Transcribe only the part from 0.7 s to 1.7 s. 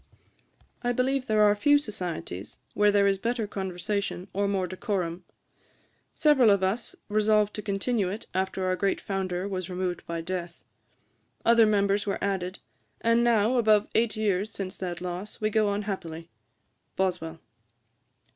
I believe there are